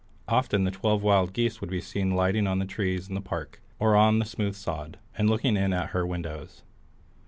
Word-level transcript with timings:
Often 0.27 0.63
the 0.63 0.71
twelve 0.71 1.03
wild 1.03 1.31
geese 1.31 1.61
would 1.61 1.69
be 1.69 1.79
seen 1.79 2.15
lighting 2.15 2.47
on 2.47 2.57
the 2.57 2.65
trees 2.65 3.07
in 3.07 3.13
the 3.13 3.21
park 3.21 3.61
or 3.77 3.95
on 3.95 4.17
the 4.17 4.25
smooth 4.25 4.55
sod, 4.55 4.97
and 5.15 5.29
looking 5.29 5.55
in 5.55 5.73
at 5.73 5.89
her 5.91 6.07
windows. 6.07 6.63